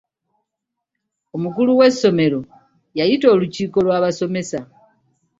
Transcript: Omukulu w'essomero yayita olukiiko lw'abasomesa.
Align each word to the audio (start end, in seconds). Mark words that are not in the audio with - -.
Omukulu 1.35 1.71
w'essomero 1.79 2.39
yayita 2.97 3.27
olukiiko 3.35 3.77
lw'abasomesa. 3.85 4.59